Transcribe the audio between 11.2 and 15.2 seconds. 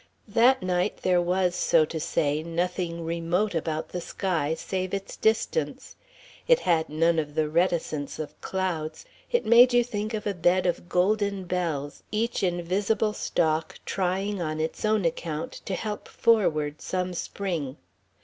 bells, each invisible stalk trying on its own